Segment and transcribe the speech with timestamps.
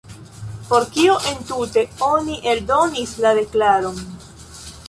[0.69, 4.05] Por kio entute oni eldonis la deklaron?